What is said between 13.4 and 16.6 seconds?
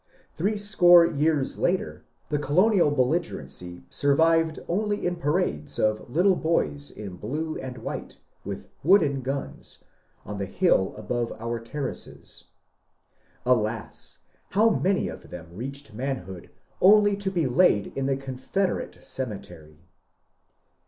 Alas, bow many of tbem reacbed man bood